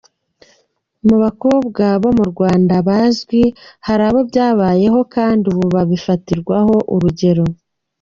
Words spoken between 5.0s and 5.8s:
kandi ubu